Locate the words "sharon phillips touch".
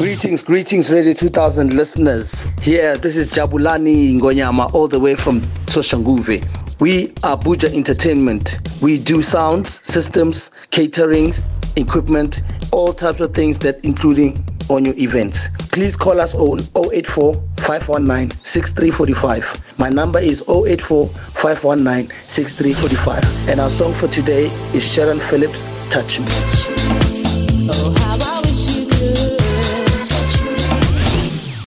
24.82-26.20